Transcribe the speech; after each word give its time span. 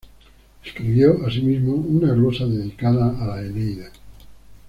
Escribió, 0.65 1.27
asimismo, 1.27 1.73
una 1.75 2.11
glosa 2.13 2.47
dedicada 2.47 3.19
a 3.23 3.27
"La 3.27 3.41
Eneida". 3.45 3.91